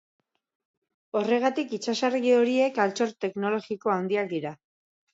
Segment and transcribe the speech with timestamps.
[1.19, 4.61] Horregatik, itsasargi horiek altxor teknologiko handiak dira.